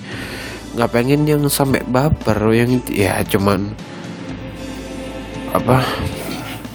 nggak 0.76 0.90
pengen 0.92 1.24
yang 1.24 1.42
sampai 1.48 1.84
baper. 1.88 2.38
Yang 2.52 2.84
ya 2.92 3.20
cuman 3.24 3.72
apa 5.56 5.82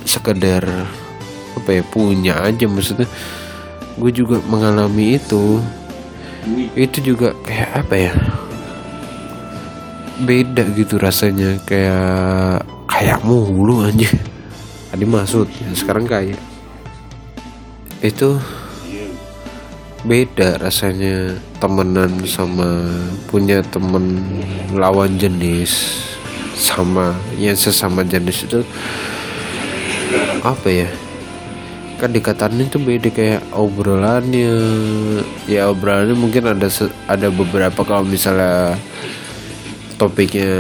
sekedar 0.03 0.65
apa 1.57 1.69
ya 1.69 1.83
punya 1.85 2.33
aja. 2.41 2.65
Maksudnya 2.65 3.07
gue 3.97 4.11
juga 4.11 4.41
mengalami 4.49 5.21
itu. 5.21 5.61
Itu 6.75 6.99
juga 6.99 7.31
kayak 7.45 7.71
apa 7.87 7.95
ya 7.95 8.13
beda 10.25 10.65
gitu 10.75 10.97
rasanya. 10.97 11.61
Kayak 11.63 12.65
kayak 12.89 13.19
mulu 13.25 13.85
aja 13.85 14.32
tadi 14.93 15.09
maksud 15.09 15.49
ya, 15.49 15.73
sekarang 15.73 16.05
kayak 16.05 16.37
itu 18.05 18.37
beda 20.05 20.61
rasanya 20.61 21.33
temenan 21.57 22.21
sama 22.29 22.93
punya 23.25 23.65
temen 23.73 24.21
lawan 24.69 25.17
jenis 25.17 25.97
sama 26.53 27.17
yang 27.41 27.57
sesama 27.57 28.05
jenis 28.05 28.45
itu 28.45 28.61
apa 30.45 30.69
ya? 30.69 30.89
Kan 31.97 32.13
dikatain 32.13 32.61
itu 32.61 32.77
beda 32.77 33.09
kayak 33.09 33.41
obrolannya 33.49 34.53
ya 35.49 35.73
obrolannya 35.73 36.13
mungkin 36.13 36.53
ada 36.53 36.69
ada 37.09 37.33
beberapa 37.33 37.81
kalau 37.81 38.05
misalnya 38.05 38.77
topiknya 39.95 40.53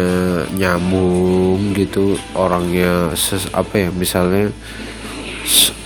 nyambung 0.53 1.73
gitu 1.73 2.15
orangnya 2.37 3.13
ses, 3.17 3.49
apa 3.51 3.87
ya 3.87 3.89
misalnya 3.89 4.53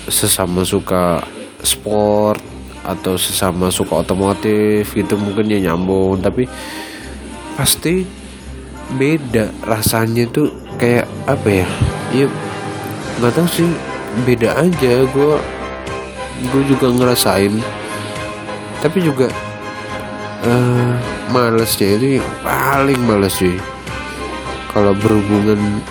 sesama 0.08 0.64
suka 0.64 1.24
sport 1.64 2.40
atau 2.88 3.20
sesama 3.20 3.68
suka 3.68 4.00
otomotif 4.00 4.96
gitu 4.96 5.20
mungkin 5.20 5.52
ya 5.52 5.72
nyambung. 5.72 6.24
Tapi 6.24 6.48
pasti 7.60 8.08
beda 8.96 9.52
rasanya 9.68 10.24
tuh 10.32 10.54
kayak 10.80 11.08
apa 11.28 11.48
ya? 11.64 11.68
Ya 12.16 12.26
nggak 13.20 13.34
tahu 13.36 13.48
sih 13.52 13.70
beda 14.24 14.56
aja. 14.56 15.04
Gue 15.12 15.36
gue 16.54 16.64
juga 16.72 16.88
ngerasain. 16.94 17.60
Tapi 18.80 18.98
juga 19.04 19.28
uh, 20.46 21.17
malesnya 21.28 22.00
itu 22.00 22.08
yang 22.20 22.30
paling 22.40 23.00
males 23.04 23.36
sih 23.36 23.60
kalau 24.72 24.96
berhubungan 24.96 25.82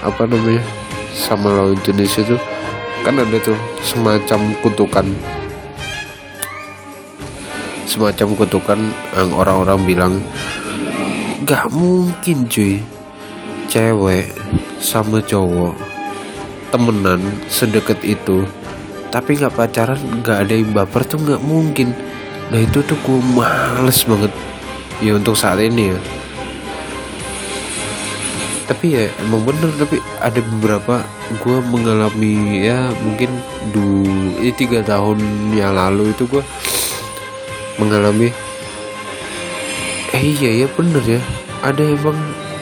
apa 0.00 0.24
namanya 0.24 0.62
sama 1.10 1.50
lawan 1.50 1.76
jenis 1.82 2.22
itu 2.22 2.36
kan 3.02 3.18
ada 3.18 3.36
tuh 3.42 3.58
semacam 3.82 4.54
kutukan. 4.62 5.06
Semacam 7.88 8.28
kutukan 8.38 8.80
yang 9.16 9.32
orang-orang 9.34 9.80
bilang 9.82 10.14
gak 11.42 11.66
mungkin 11.72 12.46
cuy 12.46 12.78
cewek 13.68 14.32
sama 14.78 15.18
cowok 15.20 15.74
temenan 16.68 17.20
sedekat 17.48 18.00
itu 18.04 18.44
tapi 19.08 19.40
nggak 19.40 19.56
pacaran 19.56 19.96
nggak 20.20 20.38
ada 20.44 20.52
yang 20.52 20.70
baper 20.72 21.02
tuh 21.04 21.18
nggak 21.20 21.42
mungkin. 21.42 21.96
Nah 22.48 22.60
itu 22.60 22.80
tuh 22.84 22.96
gue 23.02 23.20
males 23.34 24.04
banget 24.04 24.32
ya 24.98 25.14
untuk 25.14 25.38
saat 25.38 25.62
ini 25.62 25.94
ya. 25.94 25.98
Tapi 28.68 28.86
ya 28.92 29.08
emang 29.24 29.48
bener 29.48 29.72
tapi 29.80 29.96
ada 30.20 30.40
beberapa 30.44 31.00
gue 31.40 31.58
mengalami 31.72 32.68
ya 32.68 32.92
mungkin 33.00 33.32
du 33.72 34.04
ini 34.38 34.52
tiga 34.52 34.84
tahun 34.84 35.18
yang 35.56 35.72
lalu 35.72 36.12
itu 36.12 36.28
gue 36.28 36.44
mengalami. 37.80 38.28
Eh 40.12 40.24
iya 40.36 40.64
ya 40.64 40.66
bener 40.68 41.04
ya. 41.06 41.20
Ada 41.64 41.82
emang 41.96 42.18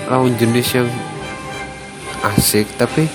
lawan 0.07 0.33
jenis 0.38 0.79
yang 0.79 0.88
asik 2.22 2.66
tapi 2.79 3.11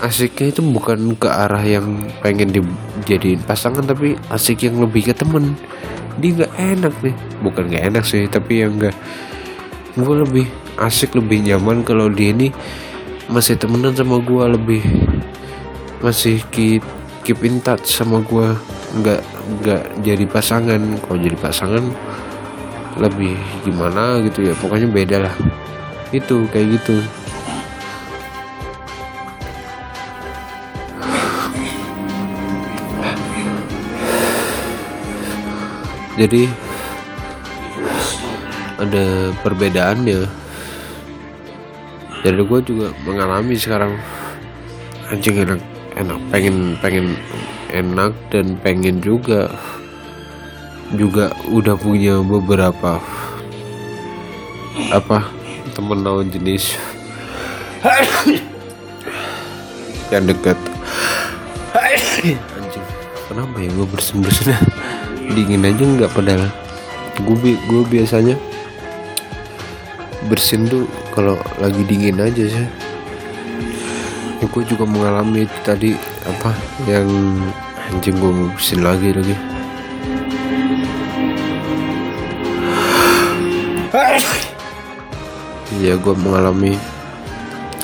asiknya 0.00 0.52
itu 0.52 0.64
bukan 0.64 1.12
ke 1.20 1.28
arah 1.28 1.60
yang 1.60 2.08
pengen 2.24 2.56
dijadiin 2.56 3.44
pasangan 3.44 3.84
tapi 3.84 4.16
asik 4.32 4.64
yang 4.64 4.80
lebih 4.80 5.12
ke 5.12 5.14
temen 5.16 5.56
dia 6.18 6.30
nggak 6.42 6.52
enak 6.58 6.94
nih 7.04 7.16
bukan 7.44 7.62
nggak 7.70 7.84
enak 7.94 8.04
sih 8.08 8.26
tapi 8.26 8.66
yang 8.66 8.74
nggak 8.80 8.96
gue 9.94 10.16
lebih 10.26 10.46
asik 10.80 11.14
lebih 11.14 11.44
nyaman 11.44 11.84
kalau 11.84 12.10
dia 12.10 12.32
ini 12.32 12.50
masih 13.30 13.54
temenan 13.54 13.94
sama 13.94 14.18
gue 14.18 14.44
lebih 14.50 14.82
masih 16.00 16.42
keep 16.50 16.82
keep 17.22 17.38
in 17.44 17.60
touch 17.60 17.84
sama 18.00 18.24
gue 18.24 18.56
nggak 18.98 19.22
nggak 19.60 19.82
jadi 20.02 20.24
pasangan. 20.26 20.82
Kalau 21.02 21.18
jadi 21.18 21.36
pasangan 21.38 21.84
lebih 22.98 23.36
gimana 23.62 24.18
gitu 24.26 24.50
ya. 24.50 24.54
Pokoknya 24.58 24.88
beda 24.90 25.16
lah. 25.30 25.34
Itu 26.10 26.46
kayak 26.50 26.80
gitu 26.80 26.98
jadi 36.20 36.44
ada 38.76 39.32
perbedaannya 39.40 40.28
jadi 42.20 42.40
gue 42.44 42.60
juga 42.68 42.92
mengalami 43.08 43.56
sekarang 43.56 43.96
anjing 45.08 45.40
enak 45.40 45.60
enak. 45.96 46.18
Pengen 46.28 46.76
pengen 46.84 47.16
enak 47.72 48.12
dan 48.28 48.60
pengen 48.60 49.00
juga 49.00 49.48
juga 50.92 51.32
udah 51.48 51.78
punya 51.78 52.18
beberapa 52.20 52.98
apa 54.90 55.18
temen 55.72 56.02
lawan 56.02 56.28
jenis 56.28 56.76
yang 60.12 60.26
dekat. 60.26 60.58
Anjing 61.72 62.36
kenapa 63.30 63.56
ya 63.62 63.70
gue 63.70 63.86
bersin 63.86 64.20
bersin 64.20 64.79
dingin 65.32 65.66
aja 65.66 65.82
nggak 65.82 66.12
padahal. 66.12 66.50
Gue 67.20 67.56
gue 67.56 67.82
biasanya 67.86 68.36
bersin 70.28 70.68
tuh 70.68 70.84
kalau 71.16 71.40
lagi 71.58 71.82
dingin 71.84 72.20
aja 72.20 72.44
sih. 72.46 72.68
Ya, 74.40 74.44
gue 74.48 74.62
juga 74.64 74.88
mengalami 74.88 75.44
itu 75.44 75.58
tadi 75.64 75.90
apa 76.24 76.56
yang 76.88 77.08
anjing 77.92 78.16
gue 78.16 78.32
bersin 78.56 78.80
lagi 78.80 79.12
lagi. 79.12 79.36
Ya 85.80 85.96
gue 85.96 86.12
mengalami 86.12 86.76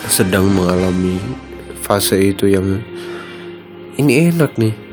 sedang 0.06 0.52
mengalami 0.52 1.16
fase 1.80 2.20
itu 2.20 2.44
yang 2.46 2.84
ini 3.96 4.28
enak 4.28 4.54
nih 4.60 4.85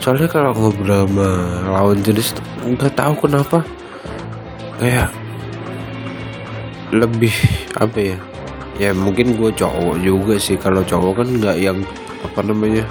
soalnya 0.00 0.26
kalau 0.32 0.56
ngobrol 0.56 1.04
sama 1.04 1.28
lawan 1.68 2.00
jenis 2.00 2.32
nggak 2.64 2.96
tahu 2.96 3.28
kenapa 3.28 3.60
kayak 4.80 5.12
lebih 6.90 7.34
apa 7.76 7.98
ya? 8.00 8.18
Ya 8.80 8.90
mungkin 8.96 9.36
gue 9.36 9.52
cowok 9.52 10.00
juga 10.00 10.34
sih. 10.40 10.56
Kalau 10.56 10.80
cowok 10.82 11.22
kan 11.22 11.28
nggak 11.36 11.56
yang 11.60 11.78
apa 12.24 12.40
namanya 12.40 12.84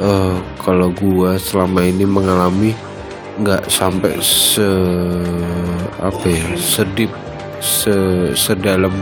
uh, 0.00 0.38
kalau 0.62 0.94
gue 0.94 1.30
selama 1.36 1.82
ini 1.84 2.06
mengalami 2.06 2.72
nggak 3.36 3.68
sampai 3.68 4.16
se 4.22 4.64
apa 6.00 6.24
ya 6.24 6.46
sedip 6.56 7.12
se 7.60 7.92
sedalam 8.32 8.92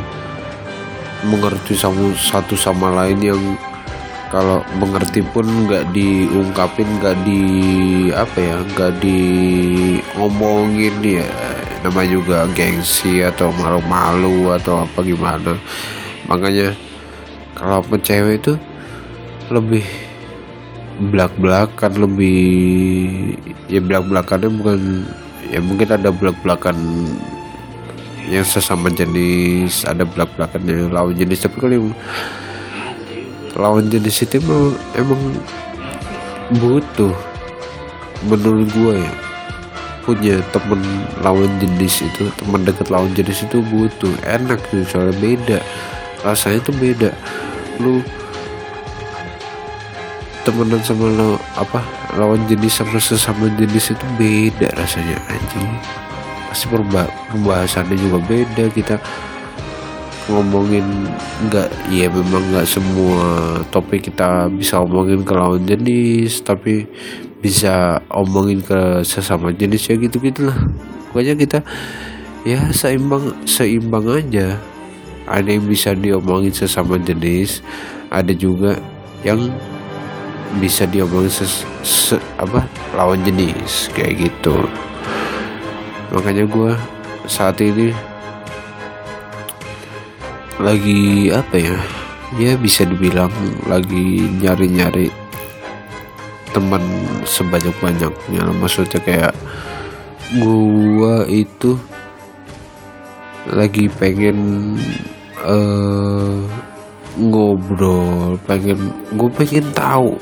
mengerti 1.25 1.79
satu 1.79 2.55
sama 2.59 2.91
lain 2.93 3.21
yang 3.23 3.43
kalau 4.33 4.65
mengerti 4.81 5.21
pun 5.21 5.45
nggak 5.69 5.93
diungkapin 5.93 6.89
nggak 7.01 7.17
di 7.25 7.43
apa 8.15 8.37
ya 8.41 8.57
nggak 8.75 8.93
di 9.03 9.21
ngomongin 10.17 10.95
ya. 11.03 11.29
Nama 11.85 12.01
juga 12.09 12.49
gengsi 12.57 13.21
atau 13.21 13.53
malu-malu 13.61 14.57
atau 14.57 14.89
apa 14.89 15.05
gimana. 15.05 15.53
Makanya 16.25 16.73
kalau 17.53 17.85
cewek 18.01 18.41
itu 18.41 18.57
lebih 19.53 19.85
belak-belakan 20.95 21.93
lebih 22.07 22.41
ya 23.69 23.83
belak-belakannya 23.83 24.51
bukan 24.55 24.81
ya 25.51 25.59
mungkin 25.61 25.89
ada 25.91 26.09
belak-belakan 26.15 26.77
yang 28.25 28.47
sesama 28.47 28.89
jenis 28.89 29.85
ada 29.85 30.09
belak-belakannya 30.09 30.89
lawan 30.89 31.13
jenis. 31.13 31.45
Tapi 31.45 31.57
kalau 31.61 31.93
lawan 33.55 33.87
jenis 33.91 34.27
itu 34.27 34.43
emang, 34.43 34.75
emang 34.99 35.23
butuh. 36.59 37.15
Menurut 38.25 38.69
gue 38.73 38.95
ya 39.05 39.13
punya 40.05 40.37
temen 40.53 40.81
lawan 41.25 41.49
jenis 41.57 42.05
itu 42.05 42.29
teman 42.37 42.61
dekat 42.61 42.93
lawan 42.93 43.11
jenis 43.17 43.49
itu 43.49 43.65
butuh. 43.65 44.13
Enak 44.29 44.61
sih 44.69 44.85
soalnya 44.85 45.17
beda. 45.17 45.59
Rasanya 46.25 46.61
tuh 46.61 46.77
beda. 46.77 47.11
Lu 47.81 48.05
temenan 50.45 50.85
sama 50.85 51.09
lo 51.09 51.41
apa 51.57 51.81
lawan 52.21 52.45
jenis 52.45 52.85
sama 52.85 53.01
sesama 53.01 53.49
jenis 53.57 53.97
itu 53.97 54.07
beda 54.21 54.69
rasanya 54.77 55.17
anjing. 55.33 55.73
Pasti 56.53 56.69
pembahasannya 57.33 57.97
juga 57.97 58.19
beda 58.21 58.65
kita 58.71 59.01
ngomongin 60.31 60.85
nggak 61.49 61.69
ya 61.93 62.09
memang 62.09 62.43
nggak 62.53 62.65
semua 62.65 63.61
topik 63.69 64.09
kita 64.09 64.49
bisa 64.49 64.81
omongin 64.81 65.21
ke 65.21 65.33
lawan 65.37 65.65
jenis 65.69 66.41
tapi 66.41 66.89
bisa 67.45 68.01
omongin 68.09 68.65
ke 68.65 69.05
sesama 69.05 69.53
jenis 69.53 69.85
ya 69.85 70.01
gitu 70.01 70.17
gitulah 70.17 70.57
pokoknya 71.13 71.37
kita 71.37 71.61
ya 72.45 72.69
seimbang 72.71 73.33
seimbang 73.49 74.05
aja. 74.13 74.61
Ada 75.25 75.57
yang 75.57 75.65
bisa 75.65 75.97
diomongin 75.97 76.53
sesama 76.53 77.01
jenis 77.01 77.65
ada 78.13 78.29
juga 78.37 78.77
yang 79.25 79.49
bisa 80.61 80.85
diomongin 80.85 81.33
ses, 81.33 81.65
se, 81.81 82.21
apa 82.37 82.69
lawan 82.93 83.25
jenis 83.25 83.89
kayak 83.97 84.29
gitu. 84.29 84.69
Makanya 86.13 86.45
gue 86.45 86.77
saat 87.25 87.57
ini 87.65 87.91
lagi 90.65 91.29
apa 91.29 91.57
ya? 91.61 91.79
Ya 92.41 92.57
bisa 92.57 92.89
dibilang 92.89 93.31
lagi 93.69 94.25
nyari-nyari 94.41 95.13
teman 96.57 96.81
sebanyak-banyaknya. 97.29 98.43
Maksudnya 98.57 98.99
kayak 99.05 99.35
gua 100.41 101.29
itu 101.29 101.77
lagi 103.45 103.93
pengen 103.93 104.73
uh, 105.45 106.41
ngobrol 107.21 108.41
pengen 108.49 108.91
gue 109.15 109.31
pengen 109.37 109.69
tahu 109.77 110.17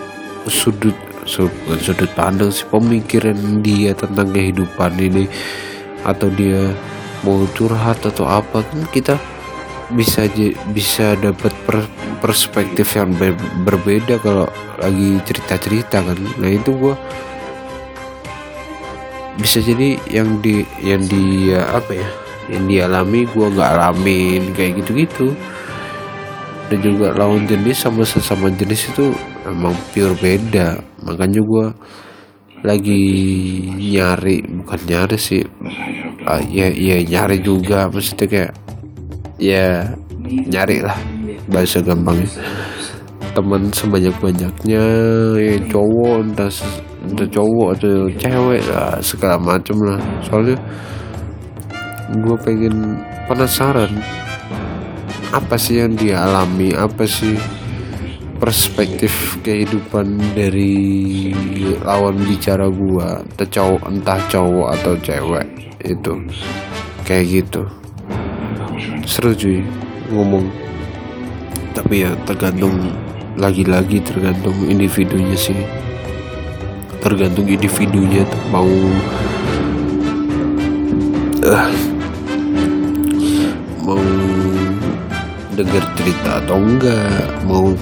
sudut 0.51 0.93
sudut, 1.23 1.79
sudut 1.81 2.11
pandang 2.19 2.51
si 2.51 2.67
pemikiran 2.67 3.63
dia 3.63 3.95
tentang 3.95 4.35
kehidupan 4.35 4.99
ini. 4.99 5.31
Atau 6.03 6.35
dia 6.35 6.75
mau 7.23 7.47
curhat 7.55 8.03
atau 8.03 8.27
apa. 8.27 8.67
Kan 8.67 8.91
kita 8.91 9.15
bisa 9.93 10.25
bisa 10.73 11.15
dapat 11.21 11.53
per, 11.69 11.85
perspektif 12.25 12.97
yang 12.97 13.13
ber, 13.17 13.37
berbeda 13.65 14.17
kalau 14.21 14.49
lagi 14.81 15.21
cerita-cerita 15.29 16.01
kan. 16.01 16.19
Nah 16.41 16.51
itu 16.51 16.73
gue 16.73 16.95
bisa 19.41 19.65
jadi 19.65 19.97
yang 20.13 20.41
di 20.45 20.65
yang 20.85 21.03
dia 21.09 21.65
apa 21.73 21.97
ya 21.97 22.09
yang 22.53 22.69
dialami 22.69 23.25
gue 23.29 23.47
nggak 23.53 23.71
alamin 23.79 24.43
kayak 24.57 24.83
gitu-gitu. 24.83 25.37
Dan 26.73 26.81
juga 26.81 27.13
lawan 27.13 27.45
jenis 27.45 27.85
sama 27.85 28.01
sesama 28.01 28.49
jenis 28.49 28.89
itu 28.97 29.13
emang 29.45 29.77
pure 29.93 30.17
beda. 30.17 30.81
Makanya 31.05 31.45
gue 31.45 31.67
lagi 32.65 33.03
nyari 33.77 34.41
bukan 34.63 34.81
nyari 34.89 35.19
sih 35.21 35.45
uh, 36.25 36.43
ya 36.49 36.73
ya 36.73 37.05
nyari 37.05 37.45
juga. 37.45 37.93
Maksudnya 37.93 38.27
kayak 38.31 38.53
ya 39.43 39.91
nyari 40.23 40.79
lah 40.87 40.95
bahasa 41.51 41.83
gampangnya. 41.83 42.31
Teman 43.33 43.73
sebanyak 43.75 44.15
banyaknya 44.23 44.85
ya 45.41 45.57
cowok 45.67 46.17
entah 46.23 46.53
entah 47.03 47.29
cowok 47.33 47.69
atau 47.75 48.07
cewek 48.15 48.63
lah 48.71 49.03
segala 49.03 49.37
macem 49.43 49.75
lah. 49.83 49.99
Soalnya 50.23 50.57
gue 52.13 52.37
pengen 52.45 53.03
penasaran 53.27 53.91
apa 55.33 55.57
sih 55.57 55.81
yang 55.81 55.97
dia 55.97 56.23
alami 56.29 56.77
apa 56.77 57.09
sih 57.09 57.41
perspektif 58.37 59.41
kehidupan 59.41 60.21
dari 60.37 61.33
lawan 61.83 62.21
bicara 62.23 62.69
gua? 62.69 63.25
Entah 63.25 63.81
entah 63.89 64.21
cowok 64.29 64.69
atau 64.77 64.95
cewek 65.01 65.49
itu. 65.83 66.15
Kayak 67.03 67.27
gitu 67.43 67.63
seru 69.07 69.33
cuy. 69.37 69.65
Ngomong. 70.13 70.47
Tapi 71.73 72.05
ya 72.05 72.13
tergantung 72.29 72.93
lagi-lagi 73.37 74.01
tergantung 74.05 74.55
individunya 74.69 75.37
sih. 75.37 75.57
Tergantung 77.01 77.49
individunya 77.49 78.23
mau. 78.53 78.69
Uh, 81.43 81.71
mau 83.83 83.99
denger 85.59 85.85
cerita 85.99 86.31
atau 86.45 86.57
enggak? 86.61 87.27
Mau 87.43 87.75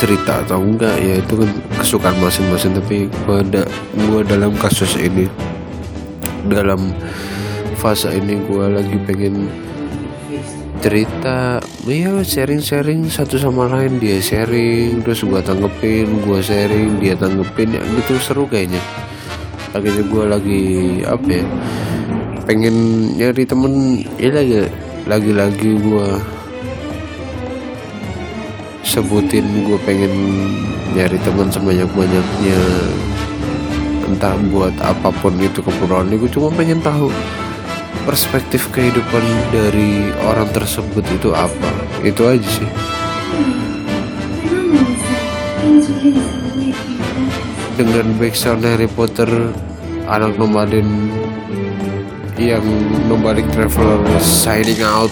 cerita 0.00 0.40
atau 0.42 0.64
enggak? 0.64 0.96
Ya 0.98 1.20
itu 1.20 1.34
kan 1.38 1.50
kesukaan 1.82 2.16
masing-masing 2.22 2.72
tapi 2.78 3.06
gua 3.26 3.44
ada 3.44 3.62
gua 4.08 4.24
dalam 4.24 4.56
kasus 4.56 4.96
ini 4.96 5.28
dalam 6.48 6.90
fase 7.82 8.14
ini 8.14 8.38
gue 8.46 8.64
lagi 8.70 8.94
pengen 9.02 9.50
cerita. 10.78 11.58
Ya 11.82 12.14
sharing-sharing 12.22 13.10
satu 13.10 13.42
sama 13.42 13.66
lain. 13.66 13.98
Dia 13.98 14.22
sharing 14.22 15.02
terus 15.02 15.26
gue 15.26 15.42
tanggepin 15.42 16.22
gue 16.22 16.38
sharing 16.38 17.02
dia 17.02 17.18
tanggepin. 17.18 17.74
Ya 17.74 17.82
gitu 17.82 18.22
seru 18.22 18.46
kayaknya. 18.46 18.78
Akhirnya 19.74 20.06
gue 20.06 20.24
lagi 20.30 20.64
apa 21.02 21.26
ya 21.26 21.44
pengen 22.46 22.74
nyari 23.18 23.42
temen. 23.42 24.06
Ya 24.14 24.30
lagi 24.30 24.70
lagi-lagi 25.10 25.70
gue 25.82 26.08
sebutin 28.86 29.66
gue 29.66 29.78
pengen 29.82 30.14
nyari 30.94 31.18
teman 31.26 31.50
sebanyak-banyaknya. 31.50 32.62
Entah 34.06 34.38
buat 34.54 34.74
apa 34.78 35.10
pun 35.18 35.34
itu 35.42 35.58
keperluan. 35.58 36.14
Gue 36.14 36.30
cuma 36.30 36.46
pengen 36.54 36.78
tahu 36.78 37.10
perspektif 38.02 38.70
kehidupan 38.74 39.24
dari 39.54 40.10
orang 40.26 40.50
tersebut 40.50 41.04
itu 41.14 41.30
apa? 41.34 41.70
Itu 42.02 42.26
aja 42.26 42.44
sih. 42.44 42.70
Dengan 47.78 48.06
backsound 48.20 48.62
Harry 48.66 48.90
Potter 48.90 49.28
anak 50.06 50.36
nomaden 50.36 51.10
yang 52.36 52.64
nomadic 53.06 53.46
traveler 53.54 54.02
signing 54.18 54.82
out 54.82 55.10